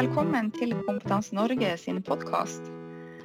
velkommen 0.00 0.46
til 0.56 0.70
Kompetanse 0.86 1.34
Norge 1.36 1.74
sin 1.76 1.98
podkast. 2.00 2.64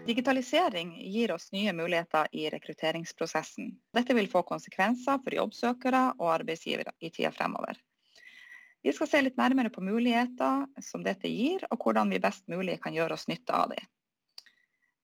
Digitalisering 0.03 0.89
gir 1.07 1.31
oss 1.31 1.45
nye 1.55 1.71
muligheter 1.71 2.27
i 2.35 2.49
rekrutteringsprosessen. 2.51 3.69
Dette 3.95 4.15
vil 4.17 4.27
få 4.27 4.41
konsekvenser 4.43 5.21
for 5.23 5.37
jobbsøkere 5.37 6.01
og 6.17 6.33
arbeidsgivere 6.33 6.91
i 6.99 7.13
tida 7.15 7.31
fremover. 7.31 7.79
Vi 8.83 8.91
skal 8.91 9.07
se 9.07 9.21
litt 9.23 9.39
nærmere 9.39 9.71
på 9.71 9.85
muligheter 9.87 10.65
som 10.83 11.05
dette 11.05 11.31
gir, 11.31 11.63
og 11.71 11.79
hvordan 11.79 12.11
vi 12.11 12.19
best 12.25 12.43
mulig 12.51 12.75
kan 12.83 12.97
gjøre 12.97 13.15
oss 13.15 13.29
nytte 13.31 13.55
av 13.55 13.71
dem. 13.71 13.87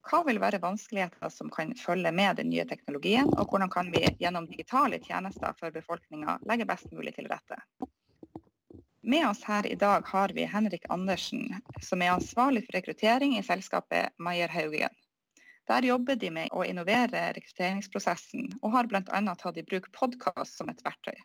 Hva 0.09 0.25
vil 0.27 0.43
være 0.43 0.59
vanskeligheter 0.65 1.31
som 1.31 1.53
kan 1.55 1.71
følge 1.79 2.11
med 2.11 2.41
den 2.41 2.51
nye 2.51 2.67
teknologien, 2.67 3.31
og 3.37 3.47
hvordan 3.47 3.71
kan 3.71 3.95
vi 3.95 4.03
gjennom 4.19 4.49
digitale 4.51 4.99
tjenester 5.07 5.55
for 5.61 5.71
befolkninga 5.71 6.41
legge 6.51 6.67
best 6.67 6.91
mulig 6.91 7.15
til 7.15 7.31
rette? 7.31 7.63
Med 9.03 9.27
oss 9.27 9.43
her 9.43 9.67
i 9.67 9.75
dag 9.75 10.03
har 10.05 10.29
vi 10.29 10.43
Henrik 10.45 10.83
Andersen, 10.89 11.61
som 11.81 12.01
er 12.01 12.11
ansvarlig 12.13 12.61
for 12.67 12.77
rekruttering 12.77 13.33
i 13.37 13.41
selskapet 13.43 14.13
Meyer 14.21 14.51
Haugen. 14.53 14.93
Der 15.65 15.87
jobber 15.87 16.19
de 16.21 16.29
med 16.29 16.53
å 16.53 16.61
innovere 16.61 17.23
rekrutteringsprosessen, 17.33 18.51
og 18.61 18.75
har 18.75 18.89
bl.a. 18.91 19.21
tatt 19.41 19.57
i 19.57 19.65
bruk 19.65 19.89
podkast 19.97 20.59
som 20.59 20.69
et 20.69 20.85
verktøy. 20.85 21.17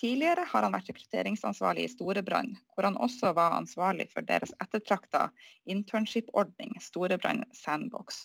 Tidligere 0.00 0.46
har 0.48 0.64
han 0.64 0.72
vært 0.72 0.88
rekrutteringsansvarlig 0.88 1.84
i 1.84 1.92
Storebrand, 1.92 2.56
hvor 2.72 2.88
han 2.88 2.96
også 2.96 3.34
var 3.36 3.58
ansvarlig 3.58 4.08
for 4.14 4.24
deres 4.24 4.56
ettertrakta 4.64 5.26
internship-ordning 5.68 6.72
Storebrand 6.80 7.44
Sandbox. 7.52 8.24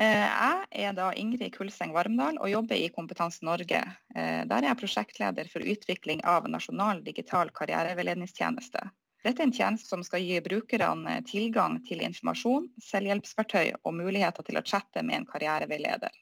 Eh, 0.00 0.24
jeg 0.72 0.86
er 0.88 0.94
da 0.96 1.10
Ingrid 1.12 1.52
Kulseng 1.52 1.90
Varmdal 1.92 2.38
og 2.40 2.48
jobber 2.48 2.78
i 2.80 2.88
Kompetanse 2.94 3.44
Norge. 3.44 3.82
Eh, 4.14 4.46
der 4.48 4.62
er 4.62 4.70
jeg 4.70 4.78
prosjektleder 4.80 5.48
for 5.52 5.60
utvikling 5.60 6.22
av 6.24 6.46
nasjonal 6.48 7.02
digital 7.04 7.50
karriereveiledningstjeneste. 7.52 8.80
Dette 9.20 9.42
er 9.42 9.50
en 9.50 9.52
tjeneste 9.52 9.90
som 9.90 10.00
skal 10.06 10.24
gi 10.24 10.38
brukerne 10.40 11.18
tilgang 11.28 11.76
til 11.84 12.00
informasjon, 12.06 12.70
selvhjelpsverktøy 12.80 13.74
og 13.82 13.92
muligheter 13.98 14.46
til 14.46 14.56
å 14.56 14.64
chatte 14.64 15.02
med 15.04 15.18
en 15.18 15.26
karriereveileder. 15.28 16.14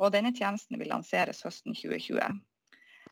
Og 0.00 0.14
denne 0.14 0.32
tjenesten 0.32 0.80
vil 0.80 0.88
lanseres 0.94 1.44
høsten 1.44 1.76
2020. 1.76 2.38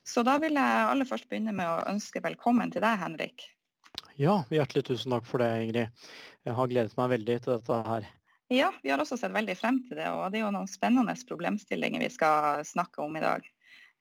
Så 0.09 0.25
da 0.25 0.39
vil 0.41 0.57
jeg 0.57 0.87
aller 0.87 1.09
først 1.11 1.29
begynne 1.29 1.53
med 1.53 1.69
å 1.69 1.85
ønske 1.93 2.25
velkommen 2.25 2.73
til 2.73 2.81
deg, 2.87 2.97
Henrik. 3.03 3.45
Ja, 4.17 4.39
hjertelig 4.49 4.87
tusen 4.89 5.13
takk 5.13 5.29
for 5.29 5.45
det, 5.45 5.51
Ingrid. 5.67 6.09
Jeg 6.49 6.57
har 6.57 6.73
gledet 6.73 6.97
meg 6.97 7.13
veldig 7.19 7.39
til 7.45 7.59
dette 7.59 7.83
her. 7.91 8.09
Ja, 8.53 8.73
vi 8.83 8.91
har 8.91 8.99
også 8.99 9.15
sett 9.15 9.31
veldig 9.31 9.55
frem 9.55 9.77
til 9.87 10.01
det. 10.01 10.09
Og 10.11 10.25
det 10.33 10.41
er 10.41 10.49
jo 10.49 10.55
noen 10.57 10.71
spennende 10.71 11.15
problemstillinger 11.29 12.03
vi 12.03 12.11
skal 12.11 12.65
snakke 12.67 13.05
om 13.05 13.15
i 13.15 13.23
dag. 13.23 13.45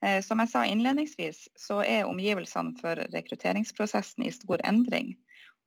Eh, 0.01 0.23
som 0.25 0.41
jeg 0.41 0.49
sa 0.49 0.63
innledningsvis, 0.65 1.43
så 1.53 1.83
er 1.85 2.09
omgivelsene 2.09 2.73
for 2.79 2.97
rekrutteringsprosessen 3.13 4.25
i 4.25 4.33
stor 4.33 4.63
endring. 4.65 5.13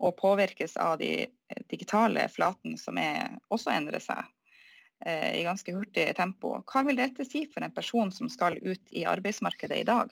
Og 0.03 0.17
påvirkes 0.19 0.75
av 0.83 0.97
de 0.99 1.29
digitale 1.71 2.27
flatene 2.33 2.81
som 2.81 2.99
er, 2.99 3.37
også 3.55 3.71
endrer 3.71 4.03
seg 4.03 4.25
eh, 5.07 5.39
i 5.39 5.47
ganske 5.47 5.77
hurtig 5.77 6.09
tempo. 6.19 6.57
Hva 6.67 6.83
vil 6.89 6.99
dette 6.99 7.29
si 7.29 7.45
for 7.55 7.63
en 7.63 7.77
person 7.77 8.11
som 8.11 8.33
skal 8.33 8.59
ut 8.67 8.91
i 8.91 9.07
arbeidsmarkedet 9.07 9.85
i 9.85 9.87
dag? 9.87 10.11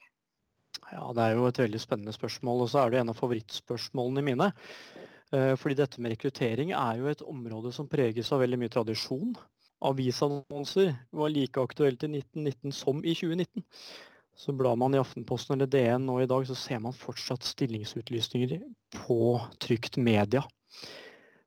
Ja, 0.93 1.11
Det 1.11 1.27
er 1.27 1.35
jo 1.35 1.51
et 1.51 1.59
veldig 1.59 1.83
spennende 1.83 2.15
spørsmål, 2.15 2.69
og 2.69 2.71
så 2.71 2.85
er 2.85 2.95
det 2.95 3.03
en 3.03 3.11
av 3.11 3.19
favorittspørsmålene 3.19 4.23
mine. 4.31 4.53
Eh, 5.31 5.55
fordi 5.59 5.79
dette 5.79 6.03
med 6.03 6.17
rekruttering 6.17 6.73
er 6.75 6.99
jo 6.99 7.11
et 7.11 7.23
område 7.23 7.71
som 7.75 7.89
preges 7.91 8.33
av 8.35 8.43
veldig 8.43 8.59
mye 8.61 8.73
tradisjon. 8.73 9.35
Avisannonser 9.87 10.93
var 11.17 11.33
like 11.33 11.63
aktuelt 11.63 12.03
i 12.05 12.11
1919 12.19 12.75
som 12.75 13.05
i 13.05 13.15
2019. 13.15 13.65
Så 14.41 14.55
blar 14.57 14.77
man 14.81 14.95
i 14.95 15.01
Aftenposten 15.01 15.55
eller 15.55 15.69
DN 15.71 16.07
nå 16.09 16.17
i 16.23 16.29
dag, 16.29 16.47
så 16.49 16.57
ser 16.57 16.81
man 16.83 16.97
fortsatt 16.97 17.45
stillingsutlysninger 17.45 18.59
på 18.97 19.21
trygt 19.63 20.01
media. 20.01 20.43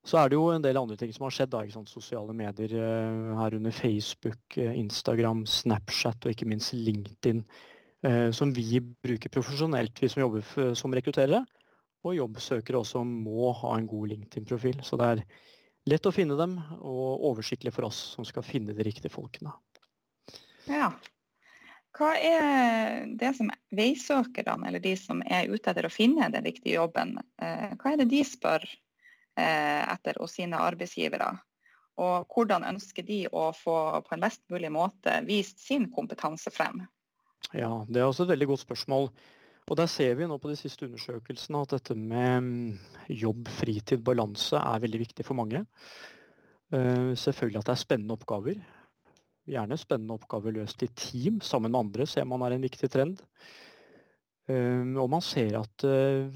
Så 0.03 0.19
er 0.19 0.29
det 0.29 0.38
jo 0.38 0.50
en 0.51 0.63
del 0.63 0.77
andre 0.77 0.97
ting 1.00 1.13
som 1.15 1.25
har 1.25 1.33
skjedd. 1.33 1.51
da, 1.51 1.63
ikke 1.63 1.77
sant? 1.77 1.91
Sosiale 1.91 2.35
medier, 2.35 2.75
eh, 2.75 3.35
herunder 3.39 3.71
Facebook, 3.71 4.57
eh, 4.57 4.77
Instagram, 4.79 5.45
Snapchat 5.45 6.25
og 6.25 6.31
ikke 6.31 6.47
minst 6.47 6.73
LinkedIn. 6.73 7.44
Som 8.35 8.51
vi 8.51 8.81
bruker 8.81 9.31
profesjonelt, 9.31 9.95
vi 9.95 10.09
som 10.11 10.19
jobber 10.19 10.73
som 10.75 10.91
rekrutterere. 10.91 11.45
Og 12.03 12.17
jobbsøkere 12.17 12.81
også 12.81 13.03
må 13.07 13.51
ha 13.61 13.77
en 13.77 13.87
god 13.87 14.11
LinkedIn-profil. 14.11 14.81
Så 14.83 14.99
det 14.99 15.09
er 15.09 15.23
lett 15.89 16.07
å 16.07 16.13
finne 16.15 16.35
dem, 16.39 16.57
og 16.79 17.23
oversiktlig 17.31 17.73
for 17.75 17.87
oss 17.89 17.99
som 18.15 18.27
skal 18.27 18.45
finne 18.47 18.75
de 18.75 18.85
riktige 18.85 19.11
folkene. 19.13 19.55
Ja. 20.67 20.93
Hva 21.93 22.15
er 22.17 23.03
det 23.19 23.35
som 23.37 23.51
veisøkerne, 23.75 24.67
eller 24.67 24.81
de 24.81 24.95
som 24.97 25.21
er 25.23 25.51
ute 25.51 25.69
etter 25.69 25.85
å 25.85 25.93
finne 25.93 26.31
den 26.33 26.47
riktige 26.47 26.79
jobben, 26.79 27.19
eh, 27.37 27.75
hva 27.77 27.93
er 27.93 28.01
det 28.01 28.09
de 28.09 28.23
spør 28.25 28.65
eh, 28.65 29.83
etter 29.93 30.17
hos 30.19 30.39
sine 30.39 30.57
arbeidsgivere? 30.57 31.29
Og 32.01 32.33
hvordan 32.33 32.65
ønsker 32.65 33.05
de 33.05 33.19
å 33.29 33.51
få 33.53 33.77
på 34.07 34.15
en 34.15 34.25
best 34.25 34.41
mulig 34.49 34.71
måte 34.73 35.19
vist 35.27 35.61
sin 35.61 35.85
kompetanse 35.93 36.49
frem? 36.49 36.81
Ja, 37.53 37.85
Det 37.87 38.01
er 38.01 38.07
også 38.07 38.25
et 38.25 38.33
veldig 38.33 38.49
godt 38.49 38.63
spørsmål. 38.65 39.11
Og 39.72 39.78
Der 39.79 39.88
ser 39.88 40.16
vi 40.19 40.28
nå 40.28 40.38
på 40.41 40.51
de 40.51 40.57
siste 40.59 40.88
undersøkelsene 40.88 41.62
at 41.63 41.75
dette 41.78 41.96
med 41.96 42.44
mm, 42.44 42.79
jobb, 43.16 43.47
fritid, 43.62 44.03
balanse 44.03 44.59
er 44.59 44.81
veldig 44.84 45.03
viktig 45.06 45.25
for 45.25 45.40
mange. 45.40 45.63
Uh, 46.74 47.13
selvfølgelig 47.16 47.62
at 47.62 47.69
det 47.69 47.75
er 47.75 47.84
spennende 47.84 48.18
oppgaver. 48.18 48.57
Gjerne 49.47 49.78
spennende 49.79 50.18
oppgaver 50.18 50.56
løst 50.56 50.84
i 50.84 50.90
team 50.96 51.40
sammen 51.44 51.72
med 51.72 51.79
andre 51.79 52.07
ser 52.07 52.28
man 52.28 52.44
er 52.44 52.56
en 52.56 52.66
viktig 52.66 52.90
trend. 52.91 53.22
Uh, 54.51 54.84
og 55.00 55.07
man 55.13 55.24
ser 55.24 55.56
at 55.62 55.85
uh, 55.88 56.28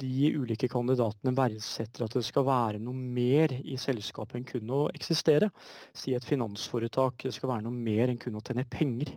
de 0.00 0.30
ulike 0.40 0.70
kandidatene 0.72 1.34
verdsetter 1.36 2.06
at 2.06 2.16
det 2.16 2.24
skal 2.24 2.46
være 2.48 2.80
noe 2.80 2.96
mer 2.96 3.52
i 3.60 3.76
selskapet 3.76 4.38
enn 4.40 4.48
kun 4.48 4.72
å 4.72 4.86
eksistere. 4.96 5.50
Si 5.92 6.16
et 6.16 6.24
finansforetak, 6.24 7.26
det 7.26 7.34
skal 7.36 7.52
være 7.52 7.66
noe 7.68 7.76
mer 7.76 8.08
enn 8.08 8.22
kun 8.22 8.40
å 8.40 8.44
tjene 8.46 8.64
penger. 8.64 9.12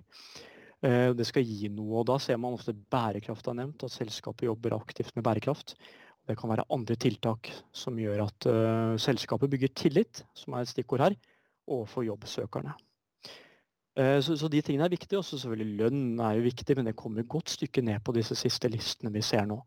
Eh, 0.85 1.11
det 1.17 1.25
skal 1.25 1.45
gi 1.45 1.69
noe. 1.73 2.01
og 2.01 2.09
Da 2.09 2.17
ser 2.21 2.39
man 2.41 2.55
ofte 2.55 2.75
bærekraft 2.75 3.47
er 3.49 3.57
nevnt, 3.61 3.85
at 3.85 3.93
selskapet 3.93 4.49
jobber 4.49 4.77
aktivt 4.77 5.15
med 5.15 5.25
bærekraft. 5.25 5.75
Det 6.25 6.37
kan 6.37 6.49
være 6.49 6.65
andre 6.73 6.95
tiltak 6.97 7.51
som 7.71 7.97
gjør 8.01 8.23
at 8.23 8.47
uh, 8.49 8.95
selskapet 8.97 9.49
bygger 9.49 9.69
tillit, 9.77 10.23
som 10.33 10.55
er 10.57 10.65
et 10.65 10.71
stikkord 10.71 11.03
her, 11.03 11.13
overfor 11.69 12.01
jobbsøkerne. 12.01 12.73
Uh, 13.93 14.17
så, 14.25 14.33
så, 14.33 14.49
de 14.49 14.63
tingene 14.65 14.87
er 14.87 14.93
viktige. 14.95 15.19
Også 15.19 15.37
selvfølgelig 15.37 15.77
lønn 15.83 16.19
er 16.19 16.39
jo 16.39 16.47
viktig, 16.47 16.77
men 16.79 16.89
det 16.89 16.95
kommer 16.97 17.21
et 17.21 17.29
godt 17.29 17.53
stykke 17.53 17.85
ned 17.85 18.01
på 18.01 18.15
disse 18.17 18.37
siste 18.39 18.73
listene 18.73 19.13
vi 19.13 19.21
ser 19.21 19.45
nå. 19.45 19.59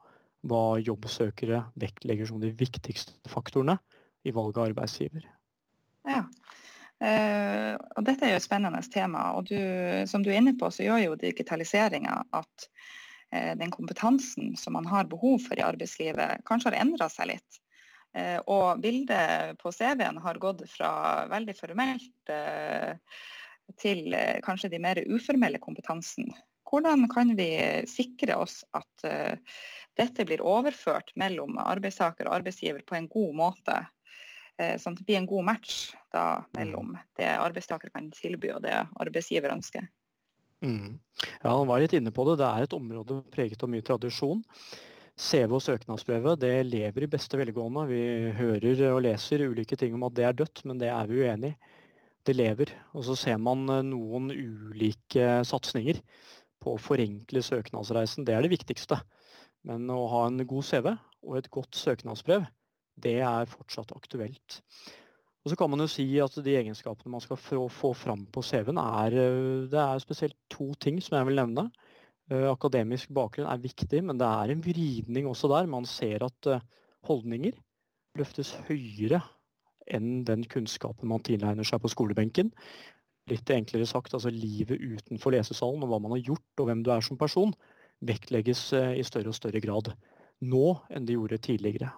Hva 0.51 0.81
jobbsøkere 0.83 1.63
vektlegger 1.79 2.27
som 2.27 2.43
de 2.43 2.51
viktigste 2.51 3.15
faktorene 3.31 3.79
i 4.27 4.35
valget 4.35 4.59
av 4.59 4.69
arbeidsgiver. 4.73 5.31
Ja, 6.11 6.25
Uh, 6.99 7.79
og 7.95 8.03
dette 8.09 8.27
er 8.27 8.33
jo 8.33 8.41
et 8.41 8.47
spennende 8.47 8.81
tema. 8.91 9.31
og 9.39 9.47
du, 9.51 9.59
Som 10.11 10.25
du 10.25 10.33
er 10.33 10.41
inne 10.41 10.57
på, 10.59 10.71
så 10.75 10.87
gjør 10.87 11.05
jo 11.05 11.21
digitaliseringa 11.21 12.17
at 12.35 12.67
uh, 13.35 13.55
den 13.59 13.71
kompetansen 13.75 14.57
som 14.59 14.75
man 14.75 14.89
har 14.91 15.11
behov 15.11 15.39
for 15.47 15.59
i 15.59 15.67
arbeidslivet, 15.67 16.43
kanskje 16.49 16.73
har 16.73 16.81
endra 16.83 17.11
seg 17.13 17.31
litt. 17.35 17.61
Uh, 18.17 18.39
og 18.51 18.83
bildet 18.83 19.61
på 19.63 19.71
CV-en 19.75 20.19
har 20.25 20.43
gått 20.43 20.65
fra 20.73 20.91
veldig 21.31 21.55
formelt 21.59 22.35
til 23.79 24.15
kanskje 24.43 24.71
de 24.73 24.79
mer 24.81 24.99
uformelle 25.13 25.61
kompetansen. 25.61 26.31
Hvordan 26.69 27.05
kan 27.13 27.35
vi 27.37 27.51
sikre 27.89 28.39
oss 28.41 28.63
at 28.77 29.05
dette 29.97 30.25
blir 30.25 30.41
overført 30.41 31.13
mellom 31.21 31.61
arbeidstaker 31.61 32.29
og 32.29 32.39
arbeidsgiver 32.41 32.81
på 32.89 32.97
en 32.97 33.11
god 33.13 33.37
måte? 33.37 33.77
Eh, 34.59 34.75
sånn 34.81 34.97
at 34.97 35.03
det 35.03 35.07
blir 35.07 35.21
en 35.21 35.31
god 35.31 35.47
match 35.47 35.93
da, 36.15 36.43
mellom 36.57 36.91
mm. 36.97 37.01
det 37.21 37.31
arbeidstaker 37.31 37.93
kan 37.95 38.11
tilby 38.15 38.51
og 38.57 38.65
det 38.65 38.75
arbeidsgiver 38.99 39.55
ønsker. 39.55 39.87
Mm. 40.65 40.99
Ja, 41.45 41.53
Han 41.53 41.69
var 41.71 41.83
litt 41.83 41.95
inne 41.95 42.11
på 42.15 42.25
det. 42.27 42.41
Det 42.41 42.49
er 42.49 42.67
et 42.67 42.75
område 42.75 43.21
preget 43.35 43.63
av 43.63 43.71
mye 43.71 43.87
tradisjon. 43.87 44.43
CV 45.19 45.55
og 45.57 45.63
søknadsbrevet 45.65 46.39
det 46.43 46.53
lever 46.67 47.07
i 47.07 47.11
beste 47.11 47.39
velgående. 47.39 47.87
Vi 47.91 48.03
hører 48.39 48.83
og 48.93 49.03
leser 49.07 49.47
ulike 49.47 49.79
ting 49.79 49.95
om 49.95 50.07
at 50.07 50.15
det 50.19 50.27
er 50.27 50.37
dødt, 50.43 50.65
men 50.67 50.83
det 50.83 50.91
er 50.95 51.11
vi 51.11 51.23
uenig 51.23 51.55
i. 51.55 51.75
Det 52.27 52.35
lever. 52.35 52.75
Og 52.99 53.07
så 53.07 53.15
ser 53.17 53.39
man 53.41 53.63
eh, 53.73 53.87
noen 53.87 54.33
ulike 54.35 55.39
satsinger 55.47 56.03
på 56.59 56.75
å 56.75 56.83
forenkle 56.83 57.41
søknadsreisen. 57.47 58.27
Det 58.27 58.35
er 58.35 58.43
det 58.45 58.53
viktigste. 58.53 58.99
Men 59.67 59.87
å 59.91 60.03
ha 60.11 60.27
en 60.27 60.43
god 60.47 60.67
CV 60.67 60.91
og 60.93 61.39
et 61.39 61.49
godt 61.55 61.79
søknadsbrev, 61.79 62.45
det 63.03 63.19
er 63.25 63.51
fortsatt 63.51 63.93
aktuelt. 63.97 64.63
Og 65.45 65.53
så 65.53 65.57
kan 65.57 65.71
man 65.71 65.81
jo 65.81 65.89
si 65.91 66.05
at 66.21 66.35
De 66.45 66.57
egenskapene 66.59 67.13
man 67.15 67.23
skal 67.25 67.39
få, 67.41 67.93
fram 67.97 68.27
på 68.29 68.43
CV-en, 68.43 68.81
er, 68.83 69.15
eh, 69.17 69.69
det 69.71 69.81
er 69.81 70.03
spesielt 70.03 70.37
to 70.51 70.75
ting 70.75 71.01
som 71.01 71.17
jeg 71.19 71.29
vil 71.31 71.41
nevne. 71.41 71.71
Eh, 72.31 72.45
akademisk 72.51 73.09
bakgrunn 73.15 73.49
er 73.49 73.63
viktig, 73.63 74.03
men 74.05 74.19
det 74.19 74.27
er 74.27 74.53
en 74.53 74.65
vridning 74.65 75.27
også 75.27 75.49
der. 75.49 75.67
Man 75.67 75.87
ser 75.87 76.27
at 76.27 76.47
eh, 76.47 76.61
holdninger 77.09 77.57
løftes 78.19 78.53
høyere 78.69 79.23
enn 79.89 80.25
den 80.29 80.45
kunnskapen 80.45 81.09
man 81.09 81.25
tilegner 81.25 81.65
seg 81.65 81.81
på 81.81 81.89
skolebenken. 81.89 82.53
Litt 83.31 83.49
enklere 83.49 83.87
sagt, 83.89 84.13
altså 84.13 84.29
livet 84.29 84.81
utenfor 84.81 85.33
lesesalen 85.33 85.85
og 85.85 85.89
hva 85.89 86.01
man 86.03 86.13
har 86.17 86.27
gjort 86.27 86.61
og 86.61 86.69
hvem 86.69 86.83
du 86.85 86.91
er 86.93 87.05
som 87.05 87.17
person, 87.21 87.55
vektlegges 88.05 88.73
i 88.75 89.05
større 89.07 89.33
og 89.33 89.37
større 89.37 89.63
grad 89.65 89.95
nå 90.45 90.77
enn 90.93 91.09
det 91.09 91.17
gjorde 91.17 91.41
tidligere. 91.49 91.91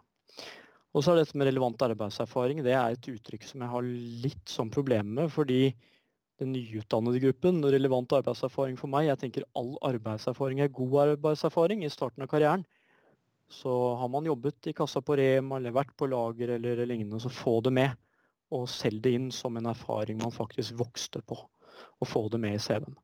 Og 0.91 1.05
så 1.05 1.13
er 1.13 1.21
dette 1.21 1.39
med 1.39 1.47
relevant 1.47 1.83
arbeidserfaring 1.87 2.65
det 2.67 2.75
er 2.75 2.97
et 2.97 3.09
uttrykk 3.13 3.47
som 3.47 3.63
jeg 3.63 3.71
har 3.71 3.87
litt 4.25 4.51
sånn 4.51 4.73
problemer 4.75 5.23
med. 5.23 5.31
Fordi 5.31 5.63
den 6.41 6.55
nyutdannede 6.57 7.21
gruppen, 7.23 7.61
relevant 7.63 8.15
arbeidserfaring 8.17 8.79
for 8.81 8.91
meg, 8.91 9.07
jeg 9.07 9.21
tenker 9.21 9.47
all 9.59 9.75
arbeidserfaring 9.87 10.63
er 10.65 10.73
god 10.75 10.97
arbeidserfaring 11.05 11.85
i 11.85 11.93
starten 11.93 12.25
av 12.25 12.31
karrieren. 12.33 12.65
Så 13.51 13.71
har 13.99 14.11
man 14.11 14.27
jobbet 14.27 14.71
i 14.71 14.75
kassa 14.79 15.03
på 15.03 15.19
Rema 15.19 15.59
eller 15.59 15.75
vært 15.75 15.93
på 15.99 16.09
lager 16.11 16.55
eller 16.57 16.83
lignende, 16.87 17.21
så 17.23 17.31
få 17.35 17.59
det 17.67 17.75
med. 17.75 17.95
Og 18.55 18.67
selg 18.71 19.03
det 19.05 19.15
inn 19.15 19.31
som 19.35 19.59
en 19.59 19.71
erfaring 19.71 20.19
man 20.19 20.35
faktisk 20.35 20.79
vokste 20.79 21.23
på. 21.23 21.39
Og 22.01 22.09
få 22.09 22.27
det 22.33 22.41
med 22.43 22.57
i 22.57 22.63
CV-en. 22.63 22.97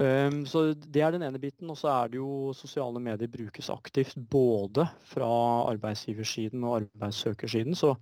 Um, 0.00 0.46
så 0.48 0.72
Det 0.72 1.02
er 1.02 1.12
den 1.12 1.22
ene 1.22 1.38
biten. 1.38 1.68
Og 1.70 1.76
så 1.76 1.90
er 1.92 2.08
det 2.08 2.20
jo 2.20 2.52
sosiale 2.56 3.00
medier 3.00 3.28
brukes 3.28 3.68
aktivt 3.70 4.16
både 4.16 4.86
fra 5.04 5.28
arbeidsgiversiden 5.68 6.64
og 6.64 6.80
arbeidssøkersiden. 6.80 7.76
Så 7.76 7.94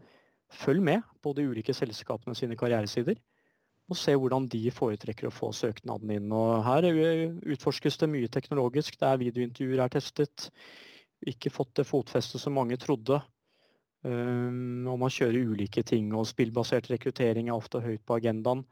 følg 0.48 0.82
med 0.82 1.02
på 1.22 1.34
de 1.34 1.48
ulike 1.48 1.74
selskapene 1.74 2.36
sine 2.38 2.56
karrieresider. 2.56 3.18
Og 3.88 3.96
se 3.96 4.12
hvordan 4.14 4.46
de 4.52 4.68
foretrekker 4.70 5.26
å 5.26 5.32
få 5.32 5.50
søknaden 5.52 6.10
inn. 6.12 6.32
Og 6.32 6.62
her 6.62 6.86
utforskes 7.48 7.98
det 7.98 8.10
mye 8.12 8.28
teknologisk. 8.28 8.98
Det 9.00 9.08
er 9.08 9.22
videointervjuer 9.24 9.82
er 9.82 9.88
testet. 9.88 10.50
Ikke 11.26 11.50
fått 11.50 11.74
det 11.80 11.88
fotfestet 11.88 12.40
som 12.40 12.54
mange 12.54 12.76
trodde. 12.78 13.18
Um, 14.06 14.86
og 14.86 15.00
man 15.00 15.10
kjører 15.10 15.50
ulike 15.50 15.82
ting. 15.82 16.12
Og 16.14 16.28
spillbasert 16.30 16.92
rekruttering 16.92 17.48
er 17.48 17.56
ofte 17.56 17.82
høyt 17.82 18.04
på 18.06 18.20
agendaen. 18.20 18.62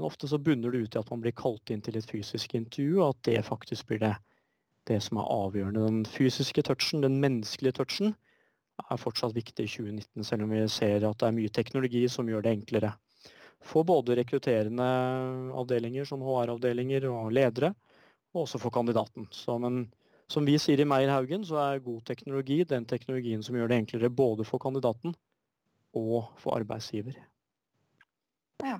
Men 0.00 0.06
ofte 0.06 0.28
så 0.28 0.38
bunner 0.40 0.72
det 0.72 0.78
ut 0.78 0.94
i 0.96 0.98
at 0.98 1.10
man 1.12 1.20
blir 1.20 1.34
kalt 1.36 1.68
inn 1.68 1.82
til 1.84 1.98
et 1.98 2.06
fysisk 2.08 2.54
intervju, 2.56 3.02
og 3.02 3.10
at 3.10 3.18
det 3.28 3.40
faktisk 3.44 3.90
blir 3.90 3.98
det, 4.00 4.14
det 4.88 4.96
som 5.04 5.18
er 5.20 5.26
avgjørende. 5.28 5.82
Den 5.84 6.06
fysiske 6.08 6.62
touchen, 6.64 7.02
den 7.04 7.18
menneskelige 7.20 7.74
touchen, 7.76 8.14
er 8.80 8.96
fortsatt 8.96 9.34
viktig 9.36 9.66
i 9.66 9.68
2019, 9.68 10.24
selv 10.24 10.46
om 10.46 10.54
vi 10.54 10.62
ser 10.72 11.04
at 11.04 11.18
det 11.20 11.26
er 11.28 11.34
mye 11.36 11.52
teknologi 11.52 12.06
som 12.08 12.30
gjør 12.32 12.46
det 12.46 12.54
enklere. 12.56 12.94
For 13.60 13.84
både 13.84 14.16
rekrutterende 14.16 14.86
avdelinger 15.60 16.08
som 16.08 16.24
HR-avdelinger 16.24 17.04
og 17.10 17.34
ledere, 17.36 17.74
og 18.32 18.46
også 18.46 18.60
for 18.62 18.72
kandidaten. 18.72 19.26
Så, 19.36 19.58
men 19.60 19.82
som 20.32 20.48
vi 20.48 20.54
sier 20.56 20.80
i 20.80 20.86
Meyer 20.88 21.12
Haugen, 21.12 21.44
så 21.44 21.58
er 21.60 21.84
god 21.84 22.06
teknologi 22.08 22.62
den 22.64 22.88
teknologien 22.88 23.44
som 23.44 23.60
gjør 23.60 23.68
det 23.68 23.82
enklere 23.82 24.08
både 24.08 24.48
for 24.48 24.64
kandidaten 24.64 25.12
og 25.92 26.32
for 26.40 26.56
arbeidsgiver. 26.56 27.20
Ja, 28.64 28.78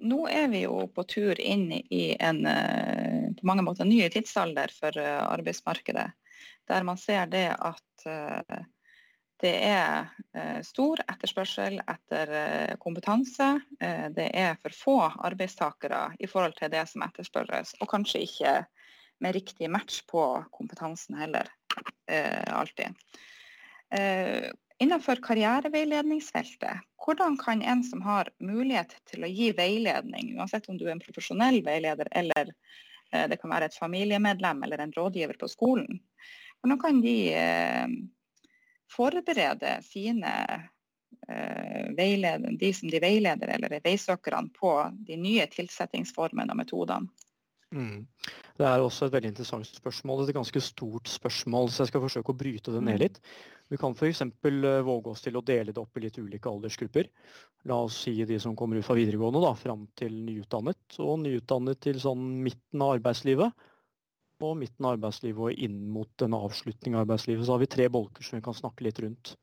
nå 0.00 0.28
er 0.28 0.48
vi 0.48 0.62
jo 0.64 0.86
på 0.94 1.04
tur 1.04 1.40
inn 1.40 1.68
i 1.72 2.16
en 2.16 2.46
eh, 2.46 3.28
på 3.36 3.46
mange 3.46 3.64
måter 3.66 3.84
ny 3.84 4.00
tidsalder 4.12 4.72
for 4.72 4.96
eh, 4.96 5.20
arbeidsmarkedet. 5.20 6.06
Der 6.70 6.86
man 6.86 6.98
ser 7.00 7.26
det 7.26 7.50
at 7.58 8.06
det 9.40 9.54
er 9.66 10.62
stor 10.62 11.00
etterspørsel 11.02 11.80
etter 11.80 12.30
kompetanse. 12.78 13.48
Det 14.14 14.28
er 14.36 14.54
for 14.62 14.76
få 14.76 14.94
arbeidstakere 15.26 16.12
i 16.20 16.28
forhold 16.30 16.54
til 16.60 16.70
det 16.70 16.84
som 16.86 17.02
etterspørres, 17.02 17.72
og 17.80 17.90
kanskje 17.90 18.22
ikke 18.28 18.52
med 19.24 19.34
riktig 19.34 19.70
match 19.72 20.04
på 20.06 20.22
kompetansen 20.54 21.18
heller. 21.18 21.50
Alltid. 22.06 22.94
Innenfor 24.80 25.20
karriereveiledningsfeltet, 25.20 26.86
hvordan 27.04 27.36
kan 27.36 27.62
en 27.62 27.82
som 27.84 28.00
har 28.02 28.30
mulighet 28.40 28.94
til 29.10 29.26
å 29.26 29.28
gi 29.28 29.50
veiledning, 29.52 30.32
uansett 30.38 30.70
om 30.72 30.78
du 30.80 30.86
er 30.86 30.94
en 30.94 31.02
profesjonell 31.02 31.60
veileder 31.66 32.08
eller 32.16 32.54
eh, 33.12 33.26
det 33.28 33.36
kan 33.42 33.52
være 33.52 33.68
et 33.68 33.76
familiemedlem 33.76 34.62
eller 34.64 34.80
en 34.80 34.94
rådgiver 34.96 35.36
på 35.40 35.50
skolen, 35.52 36.00
hvordan 36.62 36.80
kan 36.80 37.00
de 37.04 37.16
eh, 37.36 37.92
forberede 38.90 39.76
sine 39.84 40.32
eh, 41.28 41.86
veileder, 41.96 42.56
de 42.56 42.72
som 42.74 42.88
de 42.88 43.04
veileder 43.04 43.52
eller 43.56 43.80
veisøkerne 43.84 44.52
på 44.56 44.74
de 45.06 45.20
nye 45.20 45.44
tilsettingsformene 45.52 46.56
og 46.56 46.62
metodene? 46.64 47.12
Mm. 47.70 48.06
Det 48.58 48.66
er 48.66 48.82
også 48.82 49.06
et 49.06 49.12
veldig 49.14 49.30
interessant 49.30 49.68
spørsmål. 49.68 50.24
Det 50.24 50.30
er 50.30 50.32
et 50.32 50.40
ganske 50.40 50.62
stort 50.64 51.08
spørsmål, 51.08 51.70
så 51.70 51.84
jeg 51.84 51.92
skal 51.92 52.02
forsøke 52.02 52.32
å 52.32 52.40
bryte 52.40 52.74
det 52.74 52.82
ned 52.82 52.96
mm. 52.96 53.02
litt. 53.04 53.20
Vi 53.70 53.78
kan 53.78 53.94
f.eks. 53.94 54.22
Eh, 54.22 54.82
våge 54.86 55.12
oss 55.12 55.22
til 55.22 55.38
å 55.38 55.44
dele 55.46 55.72
det 55.72 55.80
opp 55.80 55.96
i 55.96 56.02
litt 56.04 56.18
ulike 56.18 56.50
aldersgrupper. 56.50 57.08
La 57.70 57.78
oss 57.86 58.00
si 58.04 58.16
de 58.26 58.38
som 58.42 58.56
kommer 58.58 58.80
ut 58.80 58.86
fra 58.86 58.98
videregående 58.98 59.42
da, 59.44 59.54
fram 59.58 59.86
til 59.98 60.16
nyutdannet, 60.26 60.98
og 60.98 61.20
nyutdannet 61.22 61.80
til 61.86 62.00
sånn 62.02 62.24
midten 62.44 62.82
av 62.82 62.96
arbeidslivet. 62.98 63.66
Og 64.40 64.56
midten 64.56 64.88
av 64.88 64.96
arbeidslivet 64.96 65.46
og 65.46 65.64
inn 65.68 65.80
mot 65.92 66.24
en 66.24 66.36
avslutning 66.38 66.96
av 66.96 67.04
arbeidslivet. 67.04 67.44
Så 67.46 67.54
har 67.54 67.62
vi 67.62 67.70
tre 67.70 67.88
bolker 67.92 68.26
som 68.26 68.38
vi 68.40 68.44
kan 68.44 68.56
snakke 68.56 68.86
litt 68.86 69.00
rundt. 69.04 69.34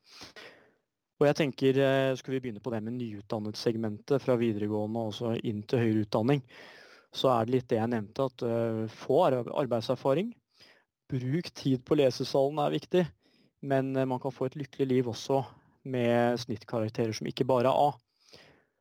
Og 1.18 1.26
jeg 1.26 1.38
tenker, 1.38 1.78
eh, 1.82 2.14
Skal 2.18 2.34
vi 2.34 2.40
begynne 2.40 2.62
på 2.62 2.70
det 2.70 2.82
med 2.82 2.98
nyutdannet 2.98 3.56
segmentet 3.56 4.22
fra 4.22 4.36
videregående 4.36 5.08
og 5.08 5.46
inn 5.46 5.62
til 5.62 5.78
høyere 5.78 6.04
utdanning 6.06 6.44
så 7.14 7.30
er 7.32 7.46
det 7.46 7.54
litt 7.54 7.68
det 7.70 7.78
jeg 7.80 7.92
nevnte, 7.92 8.26
at 8.28 8.44
uh, 8.44 8.84
få 8.92 9.22
arbeidserfaring. 9.28 10.32
Bruk 11.08 11.50
tid 11.56 11.84
på 11.88 11.96
lesesalen 11.96 12.60
er 12.60 12.74
viktig, 12.74 13.04
men 13.60 13.94
uh, 13.96 14.06
man 14.08 14.20
kan 14.22 14.34
få 14.34 14.48
et 14.48 14.58
lykkelig 14.58 14.86
liv 14.90 15.08
også 15.10 15.42
med 15.88 16.38
snittkarakterer 16.42 17.14
som 17.16 17.28
ikke 17.30 17.46
bare 17.48 17.70
er 17.70 17.88
A. 17.88 17.88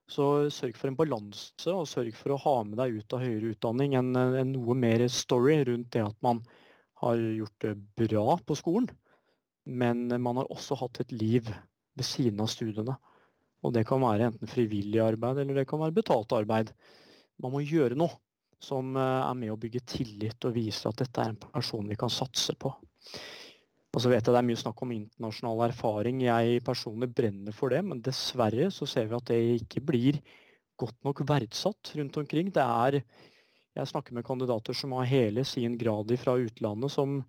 Så 0.08 0.48
sørg 0.54 0.78
for 0.80 0.90
en 0.90 0.98
balanse, 1.00 1.72
og 1.74 1.88
sørg 1.90 2.14
for 2.16 2.34
å 2.34 2.42
ha 2.44 2.56
med 2.68 2.78
deg 2.80 3.02
ut 3.02 3.16
av 3.16 3.24
høyere 3.26 3.52
utdanning 3.54 3.98
en, 4.00 4.14
en 4.16 4.54
noe 4.54 4.76
mer 4.80 5.04
story 5.12 5.60
rundt 5.68 5.92
det 5.96 6.06
at 6.06 6.16
man 6.24 6.40
har 7.04 7.20
gjort 7.20 7.66
det 7.66 7.74
bra 8.00 8.38
på 8.40 8.56
skolen, 8.58 8.88
men 9.68 10.08
man 10.24 10.40
har 10.40 10.48
også 10.54 10.80
hatt 10.80 11.02
et 11.04 11.12
liv 11.12 11.52
ved 11.52 12.08
siden 12.08 12.40
av 12.42 12.48
studiene. 12.50 12.96
Og 13.68 13.76
det 13.76 13.84
kan 13.90 14.00
være 14.02 14.32
enten 14.32 14.50
frivillig 14.50 15.02
arbeid, 15.04 15.42
eller 15.44 15.60
det 15.60 15.68
kan 15.70 15.82
være 15.84 15.98
betalt 16.00 16.34
arbeid 16.38 16.72
man 17.44 17.54
må 17.54 17.62
gjøre 17.66 17.98
noe 17.98 18.16
som 18.64 18.96
eh, 18.98 19.22
er 19.22 19.36
med 19.38 19.54
å 19.54 19.60
bygge 19.62 19.84
tillit 19.88 20.48
og 20.48 20.56
vise 20.56 20.90
at 20.90 21.04
dette 21.04 21.24
er 21.24 21.34
en 21.34 21.42
person 21.42 21.90
vi 21.90 21.98
kan 22.00 22.12
satse 22.14 22.56
på. 22.60 22.72
Og 23.96 24.04
så 24.04 24.12
vet 24.12 24.20
jeg 24.20 24.34
det 24.34 24.40
er 24.42 24.48
mye 24.50 24.60
snakk 24.60 24.82
om 24.84 24.92
internasjonal 24.94 25.64
erfaring. 25.70 26.20
Jeg 26.26 26.64
personlig 26.66 27.10
brenner 27.16 27.56
for 27.56 27.74
det, 27.74 27.82
men 27.88 28.04
dessverre 28.04 28.70
så 28.74 28.88
ser 28.90 29.08
vi 29.10 29.18
at 29.18 29.32
det 29.32 29.40
ikke 29.62 29.84
blir 29.88 30.20
godt 30.78 30.98
nok 31.08 31.24
verdsatt 31.28 31.94
rundt 31.98 32.20
omkring. 32.22 32.52
Det 32.54 32.64
er 32.64 33.02
Jeg 33.78 33.92
snakker 33.92 34.14
med 34.14 34.26
kandidater 34.26 34.74
som 34.74 34.96
har 34.98 35.06
hele 35.06 35.44
sin 35.46 35.78
grad 35.78 36.10
fra 36.18 36.34
utlandet, 36.34 36.90
som 36.92 37.20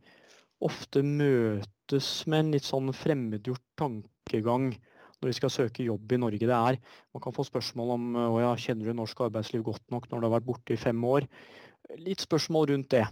ofte 0.65 1.03
møtes 1.05 2.27
med 2.27 2.39
en 2.41 2.53
litt 2.55 2.65
sånn 2.65 2.89
fremmedgjort 2.97 3.65
tankegang 3.77 4.71
når 5.19 5.29
de 5.29 5.37
skal 5.37 5.53
søke 5.53 5.85
jobb 5.85 6.13
i 6.15 6.21
Norge. 6.21 6.47
Det 6.47 6.57
er, 6.57 6.79
Man 7.13 7.23
kan 7.23 7.35
få 7.35 7.45
spørsmål 7.45 7.95
om 7.95 8.17
å 8.17 8.41
ja, 8.41 8.53
kjenner 8.57 8.89
du 8.89 8.97
norsk 8.97 9.21
arbeidsliv 9.29 9.63
godt 9.67 9.85
nok 9.91 10.09
når 10.11 10.21
du 10.21 10.27
har 10.27 10.37
vært 10.39 10.49
borte 10.49 10.75
i 10.75 10.81
fem 10.81 11.05
år. 11.05 11.27
Litt 11.99 12.23
spørsmål 12.25 12.71
rundt 12.73 12.91
det. 12.95 13.05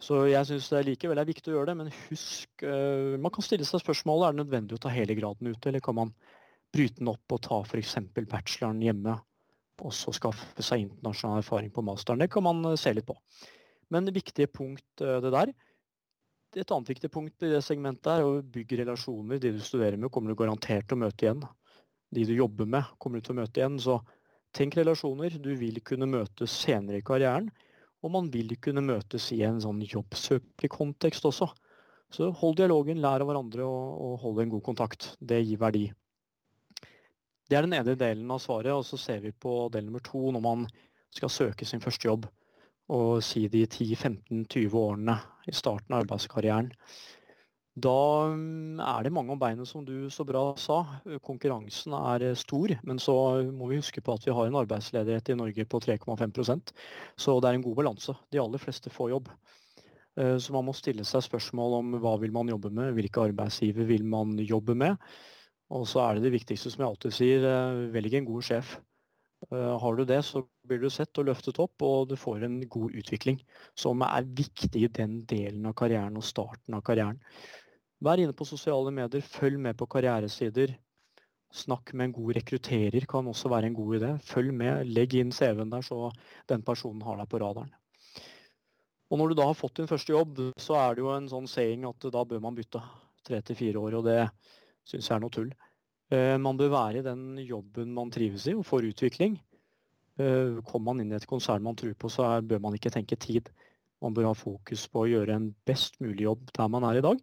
Så 0.00 0.22
jeg 0.30 0.48
syns 0.48 0.68
det 0.72 0.84
likevel 0.88 1.20
er 1.20 1.28
viktig 1.28 1.52
å 1.52 1.58
gjøre 1.58 1.72
det, 1.72 1.76
men 1.76 1.90
husk 2.08 2.64
uh, 2.64 3.16
Man 3.20 3.32
kan 3.34 3.44
stille 3.44 3.66
seg 3.68 3.82
spørsmålet 3.82 4.28
er 4.28 4.36
det 4.36 4.42
nødvendig 4.44 4.78
å 4.78 4.82
ta 4.84 4.92
hele 4.92 5.16
graden 5.18 5.50
ute, 5.50 5.68
eller 5.68 5.84
kan 5.84 5.98
man 5.98 6.14
bryte 6.72 7.02
den 7.02 7.10
opp 7.12 7.34
og 7.34 7.42
ta 7.44 7.58
f.eks. 7.66 7.98
bacheloren 8.16 8.80
hjemme, 8.84 9.16
og 9.80 9.96
så 9.96 10.12
skaffe 10.16 10.64
seg 10.64 10.86
internasjonal 10.86 11.42
erfaring 11.42 11.72
på 11.74 11.84
masteren. 11.84 12.22
Det 12.22 12.30
kan 12.32 12.46
man 12.46 12.64
uh, 12.72 12.76
se 12.80 12.94
litt 12.96 13.08
på. 13.08 13.18
Men 13.92 14.08
viktige 14.14 14.48
punkt 14.52 15.04
uh, 15.04 15.18
det 15.20 15.34
der, 15.34 15.52
et 16.58 16.72
annet 16.74 16.88
viktig 16.90 17.10
punkt 17.14 17.44
i 17.46 17.52
det 17.52 17.60
segmentet 17.62 18.08
er 18.10 18.26
å 18.26 18.40
bygge 18.42 18.80
relasjoner. 18.80 19.38
De 19.38 19.52
du 19.54 19.60
studerer 19.62 19.98
med, 20.00 20.10
kommer 20.10 20.32
du 20.32 20.38
garantert 20.38 20.88
til 20.88 20.98
å 20.98 21.02
møte 21.04 21.26
igjen. 21.26 21.44
De 22.10 22.24
du 22.26 22.32
jobber 22.34 22.66
med, 22.66 22.88
kommer 22.98 23.20
du 23.20 23.28
til 23.28 23.36
å 23.36 23.42
møte 23.42 23.60
igjen. 23.60 23.76
Så 23.78 24.00
tenk 24.56 24.74
relasjoner. 24.80 25.36
Du 25.38 25.52
vil 25.60 25.78
kunne 25.86 26.08
møtes 26.10 26.56
senere 26.64 26.98
i 26.98 27.06
karrieren. 27.06 27.52
Og 28.00 28.12
man 28.14 28.30
vil 28.32 28.54
kunne 28.62 28.84
møtes 28.84 29.28
i 29.36 29.42
en 29.44 29.60
sånn 29.60 29.82
jobbsøkerkontekst 29.84 31.26
også. 31.28 31.50
Så 32.10 32.30
hold 32.40 32.56
dialogen, 32.58 33.02
lær 33.02 33.22
av 33.22 33.28
hverandre 33.28 33.66
og, 33.66 33.90
og 34.02 34.14
hold 34.24 34.42
en 34.42 34.54
god 34.56 34.64
kontakt. 34.66 35.12
Det 35.20 35.42
gir 35.44 35.60
verdi. 35.60 35.84
Det 37.50 37.58
er 37.58 37.66
den 37.66 37.76
ene 37.76 37.96
delen 37.98 38.30
av 38.30 38.40
svaret. 38.42 38.72
Og 38.72 38.86
så 38.86 38.98
ser 38.98 39.20
vi 39.24 39.34
på 39.36 39.68
del 39.74 39.86
nummer 39.86 40.02
to 40.06 40.30
når 40.32 40.44
man 40.44 40.66
skal 41.14 41.32
søke 41.32 41.66
sin 41.66 41.82
første 41.82 42.08
jobb 42.08 42.28
og 42.90 43.20
si 43.22 43.44
de 43.50 43.62
10-15-20 43.68 44.74
årene 44.74 45.14
i 45.46 45.54
starten 45.54 45.94
av 45.94 46.04
arbeidskarrieren. 46.04 46.72
Da 47.80 47.96
mm, 48.32 48.80
er 48.82 49.06
det 49.06 49.12
mange 49.14 49.32
om 49.34 49.40
beinet, 49.40 49.68
som 49.68 49.84
du 49.86 50.10
så 50.12 50.26
bra 50.26 50.50
sa. 50.60 50.80
Konkurransen 51.26 51.94
er 51.96 52.26
eh, 52.30 52.38
stor, 52.38 52.74
men 52.86 53.00
så 53.02 53.14
må 53.48 53.70
vi 53.70 53.80
huske 53.80 54.02
på 54.04 54.16
at 54.16 54.26
vi 54.26 54.34
har 54.36 54.50
en 54.50 54.58
arbeidsledighet 54.60 55.32
i 55.32 55.38
Norge 55.38 55.66
på 55.70 55.80
3,5% 55.86 56.74
Så 57.16 57.38
det 57.40 57.50
er 57.50 57.58
en 57.58 57.64
god 57.64 57.78
balanse. 57.82 58.16
De 58.32 58.42
aller 58.42 58.62
fleste 58.62 58.92
får 58.92 59.14
jobb. 59.14 59.32
Eh, 60.18 60.36
så 60.42 60.54
man 60.56 60.66
må 60.68 60.74
stille 60.76 61.06
seg 61.06 61.24
spørsmål 61.26 61.78
om 61.80 61.98
hva 62.02 62.16
vil 62.22 62.34
man 62.34 62.50
jobbe 62.50 62.72
med, 62.74 62.94
hvilke 62.98 63.28
arbeidsgiver 63.30 63.88
vil 63.88 64.06
man 64.06 64.36
jobbe 64.42 64.76
med. 64.78 65.10
Og 65.70 65.86
så 65.86 66.02
er 66.02 66.18
det 66.18 66.26
det 66.26 66.34
viktigste, 66.34 66.72
som 66.72 66.82
jeg 66.82 66.90
alltid 66.90 67.14
sier, 67.14 67.46
eh, 67.46 67.84
velg 67.94 68.16
en 68.18 68.30
god 68.32 68.46
sjef. 68.46 68.78
Eh, 69.48 69.78
har 69.82 69.96
du 69.96 70.04
det, 70.04 70.20
så 70.26 70.42
blir 70.68 70.82
du 70.82 70.90
sett 70.92 71.16
og 71.18 71.30
løftet 71.30 71.60
opp, 71.62 71.80
og 71.86 72.10
du 72.10 72.16
får 72.18 72.44
en 72.44 72.60
god 72.68 72.96
utvikling. 73.00 73.40
Som 73.78 74.02
er 74.04 74.26
viktig 74.26 74.84
i 74.84 74.92
den 74.92 75.20
delen 75.30 75.64
av 75.70 75.76
karrieren 75.78 76.18
og 76.18 76.26
starten 76.26 76.76
av 76.76 76.84
karrieren. 76.84 77.20
Vær 78.00 78.20
inne 78.20 78.32
på 78.36 78.46
sosiale 78.48 78.92
medier, 78.96 79.20
følg 79.20 79.58
med 79.60 79.76
på 79.76 79.88
karrieresider. 79.92 80.72
Snakk 81.52 81.92
med 81.92 82.08
en 82.08 82.14
god 82.14 82.36
rekrutterer 82.38 83.04
kan 83.10 83.26
også 83.28 83.50
være 83.52 83.68
en 83.68 83.76
god 83.76 83.96
idé. 83.98 84.12
Følg 84.24 84.54
med, 84.56 84.88
legg 84.88 85.16
inn 85.18 85.32
CV-en 85.34 85.72
der 85.72 85.84
så 85.84 86.08
den 86.48 86.64
personen 86.64 87.02
har 87.04 87.18
deg 87.20 87.28
på 87.28 87.40
radaren. 87.42 87.72
Og 89.10 89.18
når 89.18 89.32
du 89.32 89.40
da 89.40 89.48
har 89.50 89.58
fått 89.58 89.80
din 89.80 89.90
første 89.90 90.14
jobb, 90.14 90.38
så 90.62 90.78
er 90.78 90.94
det 90.94 91.02
jo 91.02 91.10
en 91.12 91.28
sånn 91.28 91.48
saying 91.50 91.84
at 91.88 92.06
da 92.14 92.22
bør 92.24 92.40
man 92.44 92.56
bytte 92.56 92.80
tre 93.26 93.40
til 93.42 93.58
fire 93.58 93.82
år, 93.82 93.98
og 93.98 94.06
det 94.06 94.20
syns 94.86 95.10
jeg 95.10 95.16
er 95.16 95.24
noe 95.24 95.34
tull. 95.34 95.50
Eh, 96.14 96.36
man 96.40 96.58
bør 96.58 96.70
være 96.72 97.02
i 97.02 97.06
den 97.06 97.42
jobben 97.42 97.92
man 97.94 98.12
trives 98.14 98.46
i 98.48 98.54
og 98.54 98.64
får 98.68 98.86
utvikling. 98.92 99.36
Eh, 100.16 100.62
kommer 100.64 100.92
man 100.92 101.02
inn 101.02 101.12
i 101.12 101.18
et 101.18 101.28
konsern 101.28 101.66
man 101.66 101.76
tror 101.76 101.92
på, 101.98 102.08
så 102.08 102.30
bør 102.40 102.62
man 102.62 102.78
ikke 102.78 102.94
tenke 102.94 103.18
tid. 103.18 103.50
Man 104.00 104.14
bør 104.16 104.30
ha 104.30 104.34
fokus 104.38 104.86
på 104.88 105.02
å 105.02 105.10
gjøre 105.10 105.36
en 105.36 105.50
best 105.68 105.98
mulig 106.00 106.24
jobb 106.30 106.46
der 106.56 106.70
man 106.72 106.86
er 106.88 107.02
i 107.02 107.04
dag. 107.04 107.20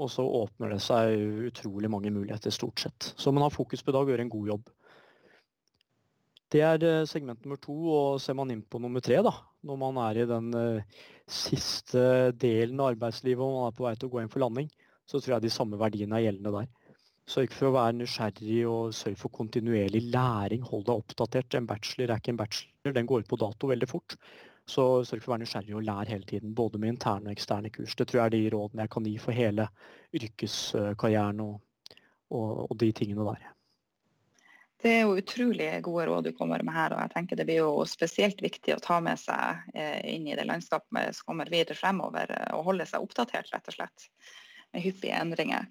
Og 0.00 0.08
så 0.08 0.24
åpner 0.24 0.72
det 0.72 0.80
seg 0.80 1.48
utrolig 1.50 1.90
mange 1.92 2.12
muligheter, 2.14 2.54
stort 2.54 2.80
sett. 2.80 3.10
Så 3.16 3.32
man 3.32 3.44
har 3.44 3.52
fokus 3.52 3.82
på 3.84 3.92
i 3.92 3.96
dag 3.96 4.06
og 4.06 4.14
gjør 4.14 4.24
en 4.24 4.32
god 4.32 4.52
jobb. 4.54 4.70
Det 6.52 6.62
er 6.64 6.84
eh, 6.84 7.08
segment 7.08 7.44
nummer 7.44 7.60
to, 7.60 7.74
og 7.92 8.20
ser 8.20 8.36
man 8.36 8.52
inn 8.52 8.64
på 8.64 8.80
nummer 8.80 9.04
tre, 9.04 9.20
da, 9.24 9.32
når 9.64 9.80
man 9.80 10.00
er 10.04 10.22
i 10.22 10.28
den 10.28 10.48
siste 11.28 12.32
delen 12.36 12.80
av 12.80 12.92
arbeidslivet 12.92 13.40
og 13.40 13.54
man 13.56 13.68
er 13.70 13.76
på 13.76 13.86
vei 13.86 13.94
til 13.96 14.10
å 14.10 14.14
gå 14.14 14.22
inn 14.22 14.32
for 14.32 14.44
landing, 14.44 14.68
så 15.08 15.20
tror 15.20 15.36
jeg 15.36 15.46
de 15.46 15.52
samme 15.52 15.80
verdiene 15.80 16.18
er 16.18 16.26
gjeldende 16.26 16.54
der. 16.56 16.70
Sørg 17.32 17.52
for 17.54 17.70
å 17.70 17.76
være 17.76 17.96
nysgjerrig 18.00 18.62
og 18.66 18.94
sørg 18.96 19.18
for 19.20 19.32
kontinuerlig 19.34 20.02
læring. 20.10 20.64
Hold 20.66 20.88
deg 20.88 21.02
oppdatert. 21.04 21.54
En 21.54 21.68
bachelor 21.68 22.10
er 22.10 22.18
ikke 22.18 22.32
en 22.34 22.40
bachelor, 22.40 22.94
den 22.96 23.08
går 23.08 23.22
ut 23.22 23.30
på 23.30 23.38
dato 23.40 23.70
veldig 23.70 23.88
fort. 23.90 24.16
Så 24.68 24.84
sørg 25.04 25.24
for 25.24 25.32
å 25.32 25.34
være 25.34 25.42
nysgjerrig 25.42 25.74
og 25.74 25.86
lære 25.86 26.12
hele 26.14 26.28
tiden, 26.28 26.54
både 26.54 26.78
med 26.78 26.94
interne 26.94 27.30
og 27.30 27.34
eksterne 27.34 27.72
kurs. 27.74 27.96
Det 27.98 28.06
tror 28.08 28.22
jeg 28.22 28.30
er 28.30 28.36
de 28.36 28.52
rådene 28.54 28.86
jeg 28.86 28.92
kan 28.94 29.08
gi 29.08 29.16
for 29.20 29.36
hele 29.36 29.66
yrkeskarrieren 30.14 31.42
og, 31.42 31.56
og, 32.30 32.46
og 32.68 32.78
de 32.78 32.92
tingene 32.96 33.26
der. 33.26 33.50
Det 34.82 34.90
er 34.90 35.04
jo 35.04 35.14
utrolig 35.14 35.68
gode 35.86 36.08
råd 36.08 36.26
du 36.26 36.32
kommer 36.34 36.62
med 36.66 36.74
her, 36.74 36.94
og 36.94 37.04
jeg 37.04 37.12
tenker 37.12 37.38
det 37.38 37.46
blir 37.46 37.60
jo 37.60 37.84
spesielt 37.86 38.40
viktig 38.42 38.74
å 38.74 38.82
ta 38.82 38.96
med 39.04 39.20
seg 39.20 39.68
eh, 39.78 40.00
inn 40.10 40.26
i 40.26 40.34
det 40.34 40.46
landskapet 40.48 41.14
som 41.14 41.28
kommer 41.30 41.50
videre 41.52 41.78
fremover, 41.78 42.32
eh, 42.34 42.48
og 42.56 42.66
holde 42.72 42.86
seg 42.90 43.04
oppdatert, 43.04 43.52
rett 43.54 43.70
og 43.70 43.76
slett, 43.76 44.08
med 44.74 44.82
hyppige 44.82 45.20
endringer. 45.22 45.68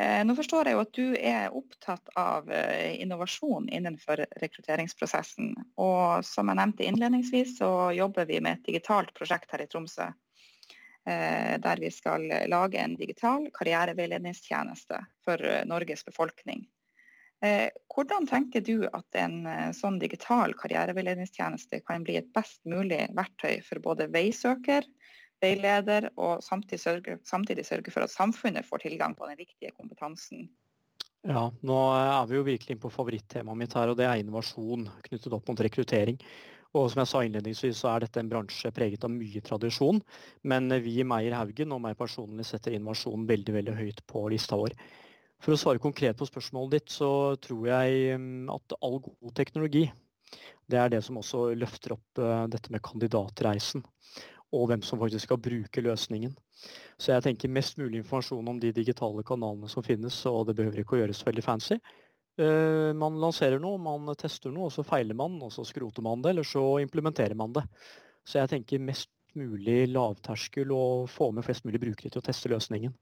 Eh, 0.00 0.24
nå 0.24 0.34
forstår 0.36 0.68
jeg 0.68 0.76
jo 0.76 0.82
at 0.82 0.96
du 0.96 1.06
er 1.20 1.56
opptatt 1.56 2.12
av 2.16 2.48
eh, 2.50 2.96
innovasjon 3.02 3.68
innenfor 3.68 4.24
rekrutteringsprosessen. 4.40 5.52
Og 5.84 6.24
som 6.24 6.48
jeg 6.48 6.60
nevnte 6.60 6.86
innledningsvis, 6.88 7.58
så 7.58 7.92
jobber 7.92 8.28
vi 8.30 8.40
med 8.40 8.60
et 8.60 8.70
digitalt 8.70 9.12
prosjekt 9.18 9.52
her 9.52 9.64
i 9.64 9.68
Tromsø. 9.68 10.08
Eh, 11.04 11.58
der 11.60 11.82
vi 11.82 11.90
skal 11.92 12.24
lage 12.48 12.80
en 12.80 12.96
digital 12.96 13.50
karriereveiledningstjeneste 13.52 15.02
for 15.26 15.48
Norges 15.68 16.06
befolkning. 16.08 16.64
Hvordan 17.42 18.28
tenker 18.30 18.62
du 18.62 18.84
at 18.86 19.16
en 19.18 19.48
sånn 19.74 19.96
digital 19.98 20.52
karriereveiledningstjeneste 20.54 21.80
kan 21.82 22.04
bli 22.06 22.14
et 22.20 22.28
best 22.30 22.60
mulig 22.70 23.00
verktøy 23.18 23.56
for 23.66 23.82
både 23.82 24.06
veisøker, 24.14 24.86
veileder, 25.42 26.08
og 26.16 26.42
samtidig 26.44 26.80
sørge, 26.82 27.18
samtidig 27.26 27.66
sørge 27.66 27.94
for 27.94 28.06
at 28.06 28.14
samfunnet 28.14 28.68
får 28.68 28.86
tilgang 28.86 29.16
på 29.18 29.28
den 29.28 29.38
riktige 29.40 29.74
kompetansen. 29.76 30.48
Ja, 31.22 31.44
nå 31.62 31.76
er 31.94 32.24
vi 32.26 32.38
jo 32.38 32.46
virkelig 32.46 32.74
inne 32.74 32.82
på 32.82 32.90
favorittemaet 32.90 33.58
mitt 33.60 33.76
her, 33.78 33.92
og 33.92 33.98
det 33.98 34.08
er 34.08 34.22
innovasjon 34.22 34.88
knyttet 35.06 35.36
opp 35.36 35.46
mot 35.50 35.62
rekruttering. 35.62 36.18
Og 36.72 36.88
som 36.88 37.02
jeg 37.02 37.10
sa 37.10 37.20
innledningsvis, 37.22 37.82
så 37.82 37.90
er 37.92 38.02
dette 38.02 38.18
en 38.22 38.30
bransje 38.32 38.72
preget 38.74 39.04
av 39.04 39.12
mye 39.12 39.42
tradisjon. 39.44 40.00
Men 40.48 40.72
vi 40.82 40.96
i 41.02 41.06
Meyer 41.06 41.36
Haugen 41.36 41.74
og 41.76 41.82
meg 41.84 41.98
personlig 41.98 42.46
setter 42.48 42.74
innovasjon 42.74 43.28
veldig 43.28 43.54
veldig 43.58 43.74
høyt 43.76 44.00
på 44.08 44.24
lista 44.32 44.58
vår. 44.58 44.74
For 45.42 45.54
å 45.54 45.58
svare 45.60 45.82
konkret 45.82 46.16
på 46.18 46.26
spørsmålet 46.26 46.78
ditt, 46.78 46.94
så 46.94 47.36
tror 47.42 47.68
jeg 47.68 48.18
mm, 48.18 48.48
at 48.54 48.76
all 48.80 49.00
god 49.04 49.34
teknologi, 49.36 49.84
det 50.70 50.78
er 50.80 50.92
det 50.94 51.02
som 51.04 51.18
også 51.20 51.50
løfter 51.58 51.96
opp 51.96 52.20
eh, 52.22 52.44
dette 52.50 52.72
med 52.72 52.82
kandidatreisen 52.86 53.82
og 54.52 54.68
hvem 54.68 54.82
som 54.84 55.00
faktisk 55.00 55.26
skal 55.26 55.40
bruke 55.42 55.84
løsningen. 55.84 56.34
Så 57.00 57.14
jeg 57.14 57.24
tenker 57.24 57.52
mest 57.52 57.78
mulig 57.80 58.02
informasjon 58.02 58.48
om 58.52 58.60
de 58.60 58.72
digitale 58.74 59.24
kanalene 59.26 59.70
som 59.70 59.84
finnes, 59.84 60.18
og 60.28 60.46
det 60.48 60.56
behøver 60.58 60.82
ikke 60.82 60.98
å 60.98 61.02
gjøres 61.02 61.24
veldig 61.26 61.44
fancy. 61.46 61.78
Uh, 62.40 62.92
man 62.96 63.18
lanserer 63.20 63.60
noe, 63.60 63.80
man 63.80 64.08
tester 64.16 64.52
noe, 64.52 64.70
og 64.70 64.72
så 64.72 64.84
feiler 64.86 65.16
man, 65.16 65.36
og 65.44 65.52
så 65.52 65.64
skroter 65.68 66.04
man 66.04 66.22
det, 66.24 66.32
eller 66.32 66.48
så 66.48 66.64
implementerer 66.84 67.36
man 67.36 67.52
det. 67.56 67.64
Så 68.24 68.38
jeg 68.40 68.52
tenker 68.52 68.84
mest 68.84 69.10
mulig 69.36 69.86
lavterskel 69.88 70.72
og 70.76 71.08
få 71.08 71.30
med 71.32 71.44
flest 71.44 71.64
mulig 71.64 71.80
brukere 71.80 72.12
til 72.12 72.20
å 72.20 72.24
teste 72.24 72.52
løsningen. 72.52 72.92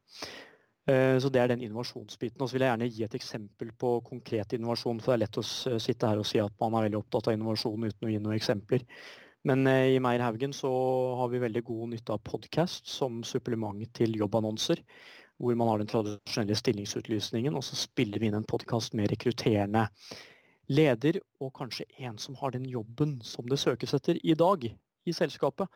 Uh, 0.88 1.18
så 1.22 1.30
det 1.30 1.42
er 1.42 1.52
den 1.52 1.66
innovasjonsbiten. 1.66 2.40
Og 2.40 2.48
så 2.50 2.56
vil 2.56 2.66
jeg 2.66 2.72
gjerne 2.72 2.90
gi 2.90 3.06
et 3.06 3.18
eksempel 3.18 3.74
på 3.78 3.96
konkret 4.06 4.54
innovasjon, 4.56 5.02
for 5.02 5.12
det 5.12 5.18
er 5.18 5.24
lett 5.26 5.42
å 5.42 5.46
sitte 5.82 6.10
her 6.10 6.22
og 6.22 6.30
si 6.30 6.42
at 6.42 6.54
man 6.62 6.78
er 6.78 6.88
veldig 6.88 7.02
opptatt 7.02 7.30
av 7.30 7.36
innovasjon 7.36 7.90
uten 7.90 8.08
å 8.08 8.14
gi 8.14 8.22
noen 8.22 8.38
eksempler. 8.38 8.86
Men 9.48 9.66
eh, 9.66 9.94
i 9.94 10.00
Meierhaugen 10.00 10.52
så 10.52 10.70
har 11.16 11.28
vi 11.32 11.40
veldig 11.40 11.62
god 11.64 11.88
nytte 11.94 12.12
av 12.12 12.20
podkast 12.26 12.88
som 12.90 13.22
supplement 13.24 13.86
til 13.96 14.18
jobbannonser. 14.20 14.82
Hvor 15.40 15.56
man 15.56 15.70
har 15.70 15.80
den 15.80 15.88
tradisjonelle 15.88 16.56
stillingsutlysningen, 16.58 17.54
og 17.56 17.64
så 17.64 17.78
spiller 17.80 18.20
vi 18.20 18.28
inn 18.28 18.36
en 18.36 18.44
podkast 18.44 18.92
med 18.98 19.08
rekrutterende 19.08 19.86
leder, 20.68 21.16
og 21.40 21.54
kanskje 21.56 21.88
en 22.04 22.18
som 22.20 22.36
har 22.42 22.52
den 22.52 22.66
jobben 22.68 23.16
som 23.24 23.48
det 23.48 23.58
søkes 23.62 23.96
etter 23.96 24.20
i 24.20 24.36
dag 24.36 24.66
i 24.68 25.14
selskapet. 25.16 25.70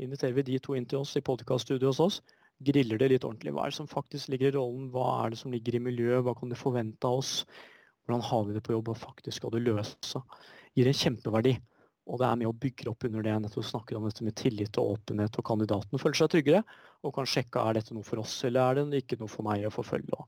Inviterer 0.00 0.38
vi 0.38 0.46
de 0.48 0.60
to 0.64 0.78
inn 0.78 0.88
til 0.88 1.02
oss 1.02 1.12
i 1.20 1.24
podkaststudioet 1.24 1.90
hos 1.92 2.00
oss. 2.00 2.38
Griller 2.64 2.96
det 3.00 3.10
litt 3.12 3.26
ordentlig. 3.28 3.52
Hva 3.52 3.66
er 3.66 3.74
det 3.74 3.76
som 3.82 3.90
faktisk 3.90 4.32
ligger 4.32 4.48
i 4.48 4.56
rollen? 4.56 4.88
Hva 4.94 5.26
er 5.26 5.34
det 5.34 5.42
som 5.42 5.52
ligger 5.52 5.76
i 5.76 5.84
miljøet? 5.84 6.24
Hva 6.24 6.32
kan 6.38 6.48
du 6.48 6.56
forvente 6.56 7.08
av 7.08 7.20
oss? 7.20 7.44
Hvordan 8.08 8.24
har 8.24 8.48
vi 8.48 8.56
det 8.56 8.64
på 8.64 8.72
jobb? 8.72 8.88
Hva 8.88 8.96
faktisk 9.04 9.36
skal 9.42 9.52
du 9.52 9.60
løse? 9.60 10.24
Gir 10.72 10.88
en 10.88 10.96
kjempeverdi. 10.96 11.58
Og 12.10 12.18
det 12.18 12.26
er 12.26 12.38
med 12.40 12.50
å 12.50 12.56
bygge 12.64 12.88
opp 12.90 13.06
under 13.06 13.22
det 13.22 13.30
jeg 13.30 13.42
nettopp 13.44 13.66
snakker 13.68 13.98
om 13.98 14.06
dette 14.08 14.24
med 14.26 14.34
tillit 14.38 14.78
og 14.82 14.96
åpenhet, 14.96 15.36
og 15.38 15.46
kandidaten 15.46 16.02
føler 16.02 16.18
seg 16.18 16.32
tryggere 16.32 16.62
og 17.06 17.14
kan 17.16 17.28
sjekke 17.28 17.62
er 17.62 17.78
dette 17.78 17.94
noe 17.94 18.06
for 18.06 18.22
oss 18.22 18.34
eller 18.48 18.82
er 18.82 18.90
det 18.90 19.04
ikke 19.04 19.20
noe 19.20 19.30
for 19.30 19.46
meg 19.46 19.62
å 19.68 19.72
forfølge. 19.72 20.18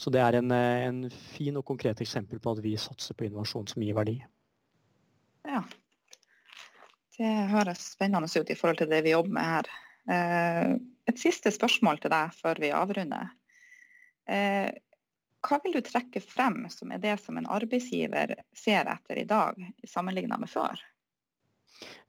Så 0.00 0.12
det 0.14 0.22
er 0.24 0.40
en, 0.40 0.50
eh, 0.56 0.86
en 0.88 1.02
fin 1.10 1.60
og 1.60 1.66
konkret 1.68 2.00
eksempel 2.00 2.40
på 2.40 2.56
at 2.56 2.62
vi 2.64 2.72
satser 2.80 3.14
på 3.14 3.28
innovasjon 3.28 3.68
som 3.68 3.84
gir 3.84 3.98
verdi. 3.98 4.16
Ja, 5.44 5.62
det 7.20 7.30
høres 7.52 7.84
spennende 7.92 8.30
ut 8.32 8.50
i 8.50 8.56
forhold 8.56 8.80
til 8.80 8.88
det 8.88 9.02
vi 9.04 9.12
jobber 9.12 9.36
med 9.36 9.44
her. 9.44 9.72
Eh, 10.10 10.76
et 11.10 11.20
siste 11.20 11.52
spørsmål 11.52 12.00
til 12.00 12.12
deg 12.14 12.32
før 12.38 12.60
vi 12.62 12.72
avrunder. 12.72 13.34
Eh, 14.30 14.70
hva 15.44 15.58
vil 15.64 15.76
du 15.76 15.80
trekke 15.84 16.20
frem 16.24 16.62
som 16.72 16.92
er 16.92 17.00
det 17.02 17.18
som 17.20 17.36
en 17.36 17.48
arbeidsgiver 17.48 18.34
ser 18.56 18.88
etter 18.88 19.20
i 19.20 19.28
dag, 19.28 19.60
sammenlignet 19.88 20.40
med 20.40 20.52
før? 20.52 20.80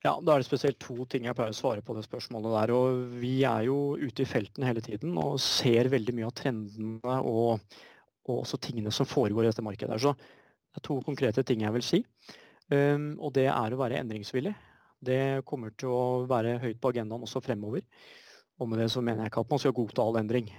Ja, 0.03 0.15
Da 0.19 0.33
er 0.33 0.41
det 0.41 0.47
spesielt 0.47 0.79
to 0.81 1.05
ting 1.05 1.27
jeg 1.27 1.37
pleier 1.37 1.53
å 1.53 1.57
svare 1.57 1.83
på 1.85 1.95
det 1.95 2.03
spørsmålet 2.07 2.55
der. 2.57 2.73
og 2.73 3.19
Vi 3.21 3.43
er 3.43 3.67
jo 3.69 3.95
ute 3.95 4.23
i 4.23 4.29
felten 4.29 4.65
hele 4.65 4.81
tiden 4.81 5.17
og 5.17 5.39
ser 5.39 5.89
veldig 5.89 6.15
mye 6.17 6.29
av 6.29 6.35
trendene 6.35 7.19
og, 7.21 7.59
og 8.27 8.41
også 8.41 8.59
tingene 8.61 8.91
som 8.91 9.05
foregår 9.05 9.45
i 9.45 9.51
dette 9.51 9.65
markedet. 9.65 10.01
Så 10.01 10.15
det 10.15 10.81
er 10.81 10.87
to 10.87 10.99
konkrete 11.05 11.43
ting 11.43 11.61
jeg 11.61 11.73
vil 11.73 11.85
si. 11.85 12.03
Um, 12.71 13.17
og 13.19 13.33
det 13.35 13.49
er 13.51 13.73
å 13.73 13.79
være 13.79 13.99
endringsvillig. 13.99 14.55
Det 15.01 15.43
kommer 15.45 15.73
til 15.75 15.91
å 15.91 16.25
være 16.29 16.59
høyt 16.61 16.79
på 16.81 16.91
agendaen 16.93 17.23
også 17.25 17.41
fremover. 17.43 17.83
Og 18.61 18.69
med 18.69 18.79
det 18.79 18.91
så 18.93 19.01
mener 19.01 19.25
jeg 19.25 19.33
ikke 19.33 19.45
at 19.45 19.49
man 19.51 19.61
skal 19.61 19.73
godta 19.75 20.03
all 20.05 20.19
endring. 20.21 20.51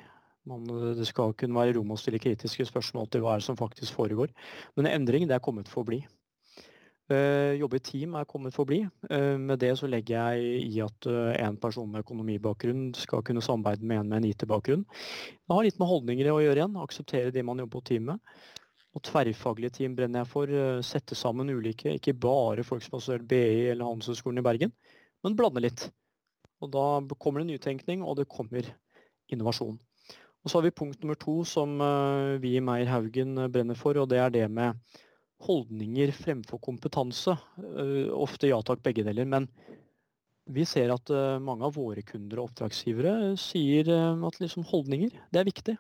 Man, 0.51 0.67
det 0.99 1.07
skal 1.07 1.37
kunne 1.39 1.55
være 1.55 1.77
rom 1.77 1.95
å 1.95 1.99
stille 2.01 2.19
kritiske 2.23 2.67
spørsmål 2.67 3.07
til 3.13 3.23
hva 3.23 3.37
som 3.45 3.59
faktisk 3.59 3.95
foregår. 3.95 4.33
Men 4.77 4.91
endring 4.91 5.29
det 5.31 5.37
er 5.37 5.45
kommet 5.45 5.71
for 5.71 5.85
å 5.85 5.91
bli. 5.93 6.01
Uh, 7.11 7.59
jobbe 7.59 7.81
i 7.81 7.83
team 7.83 8.15
er 8.15 8.29
kommet 8.31 8.55
for 8.55 8.63
å 8.63 8.71
bli. 8.71 8.79
Uh, 9.11 9.35
med 9.41 9.59
det 9.61 9.73
så 9.81 9.89
legger 9.91 10.15
jeg 10.15 10.69
i 10.69 10.79
at 10.85 11.09
uh, 11.11 11.33
en 11.35 11.59
person 11.61 11.91
med 11.91 12.05
økonomibakgrunn 12.05 12.93
skal 12.95 13.25
kunne 13.27 13.43
samarbeide 13.43 13.85
med 13.85 14.05
en 14.05 14.13
med 14.13 14.21
en 14.21 14.29
IT-bakgrunn. 14.31 14.85
Det 14.87 15.57
har 15.57 15.67
litt 15.67 15.81
med 15.83 15.91
holdninger 15.91 16.31
å 16.31 16.41
gjøre 16.45 16.63
igjen. 16.63 16.79
Akseptere 16.79 17.35
de 17.35 17.45
man 17.47 17.59
jobber 17.59 17.81
på 17.81 17.85
team 17.91 18.09
med. 18.13 18.33
Og 18.95 19.03
tverrfaglige 19.09 19.81
team 19.81 19.97
brenner 19.99 20.23
jeg 20.23 20.31
for. 20.31 20.55
Sette 20.87 21.19
sammen 21.19 21.51
ulike, 21.51 21.97
ikke 21.99 22.15
bare 22.23 22.65
folk 22.67 22.85
som 22.87 22.99
har 22.99 23.05
studert 23.05 23.29
BI 23.31 23.71
eller 23.73 23.89
Handelshøyskolen 23.89 24.43
i 24.43 24.45
Bergen, 24.45 24.75
men 25.25 25.37
blande 25.39 25.63
litt. 25.65 25.87
Og 26.63 26.71
da 26.75 26.85
kommer 27.17 27.41
det 27.41 27.55
nytenkning, 27.55 28.05
og 28.05 28.21
det 28.21 28.29
kommer 28.31 28.69
innovasjon. 29.33 29.79
Og 30.45 30.51
så 30.51 30.59
har 30.59 30.67
vi 30.67 30.75
punkt 30.77 31.01
nummer 31.01 31.17
to 31.17 31.39
som 31.49 31.81
vi 32.43 32.59
i 32.59 32.63
Meyer 32.63 32.91
Haugen 32.93 33.47
brenner 33.55 33.79
for, 33.81 33.97
og 33.97 34.11
det 34.13 34.21
er 34.21 34.35
det 34.35 34.45
med 34.53 34.77
holdninger 35.47 36.13
fremfor 36.17 36.61
kompetanse. 36.63 37.35
Eh, 37.59 38.11
ofte 38.15 38.51
ja 38.51 38.61
takk, 38.65 38.83
begge 38.85 39.05
deler. 39.07 39.29
Men 39.29 39.49
vi 40.53 40.67
ser 40.69 40.93
at 40.95 41.11
eh, 41.13 41.39
mange 41.43 41.67
av 41.69 41.77
våre 41.79 42.05
kunder 42.07 42.41
og 42.41 42.51
oppdragsgivere 42.51 43.35
sier 43.41 43.91
eh, 43.93 44.27
at 44.29 44.41
liksom 44.43 44.67
holdninger, 44.69 45.15
det 45.33 45.43
er 45.43 45.49
viktig. 45.49 45.77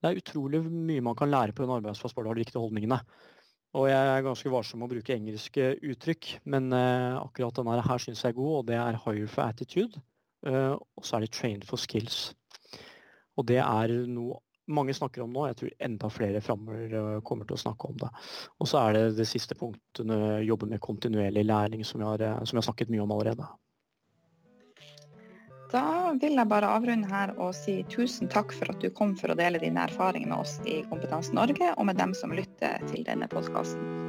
Det 0.00 0.08
er 0.08 0.20
utrolig 0.20 0.62
mye 0.64 1.04
man 1.04 1.18
kan 1.18 1.30
lære 1.30 1.54
på 1.54 1.66
en 1.66 1.76
arbeidsplass 1.76 2.16
bare 2.16 2.28
du 2.28 2.32
har 2.32 2.40
de 2.40 2.46
riktige 2.46 2.62
holdningene. 2.62 3.00
Og 3.76 3.86
jeg 3.86 4.12
er 4.12 4.24
ganske 4.26 4.50
varsom 4.50 4.80
med 4.80 4.88
å 4.88 4.94
bruke 4.96 5.14
engelske 5.14 5.66
uttrykk, 5.86 6.30
men 6.50 6.72
akkurat 6.74 7.60
denne 7.60 7.76
her 7.86 8.00
syns 8.02 8.24
jeg 8.24 8.32
er 8.32 8.38
god, 8.40 8.54
og 8.56 8.64
det 8.66 8.78
er 8.80 8.98
hire 9.04 9.28
for 9.30 9.44
attitude. 9.44 10.00
og 10.42 11.04
så 11.06 11.16
er 11.16 11.22
det 11.22 11.30
trained 11.36 11.66
for 11.68 11.78
skills. 11.78 12.32
Og 13.38 13.46
det 13.46 13.60
er 13.62 13.94
noe 14.10 14.40
mange 14.70 14.94
snakker 14.96 15.24
om 15.24 15.32
nå. 15.34 15.46
Jeg 15.50 15.58
tror 15.60 15.72
enda 15.88 16.10
flere 16.12 16.42
framover 16.44 16.94
eh, 17.00 17.16
kommer 17.26 17.48
til 17.48 17.58
å 17.58 17.62
snakke 17.64 17.90
om 17.90 17.98
det. 18.00 18.10
Og 18.60 18.70
så 18.70 18.84
er 18.84 18.96
det 18.96 19.02
det 19.18 19.28
siste 19.28 19.56
punktet, 19.58 20.14
jobbe 20.46 20.70
med 20.70 20.82
kontinuerlig 20.84 21.44
læring, 21.48 21.84
som 21.86 22.02
vi, 22.02 22.08
har, 22.08 22.22
eh, 22.22 22.38
som 22.44 22.56
vi 22.56 22.62
har 22.62 22.68
snakket 22.70 22.92
mye 22.92 23.04
om 23.04 23.16
allerede. 23.16 23.48
Da 25.70 26.10
vil 26.18 26.34
jeg 26.34 26.50
bare 26.50 26.72
avrunde 26.74 27.06
her 27.06 27.30
og 27.38 27.52
si 27.54 27.76
tusen 27.92 28.30
takk 28.30 28.50
for 28.56 28.72
at 28.72 28.82
du 28.82 28.88
kom 28.90 29.14
for 29.18 29.30
å 29.30 29.38
dele 29.38 29.60
dine 29.62 29.86
erfaringer 29.86 30.32
med 30.32 30.42
oss 30.42 30.58
i 30.66 30.80
Kompetanse 30.90 31.34
Norge, 31.36 31.74
og 31.76 31.86
med 31.86 32.00
dem 32.00 32.16
som 32.18 32.34
lytter 32.34 32.82
til 32.90 33.06
denne 33.06 33.30
podkasten. 33.30 33.99